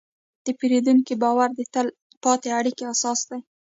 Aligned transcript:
د 0.45 0.47
پیرودونکي 0.59 1.13
باور 1.23 1.49
د 1.55 1.61
تل 1.73 1.87
پاتې 2.23 2.47
اړیکې 2.59 2.83
اساس 2.93 3.19
دی. 3.29 3.41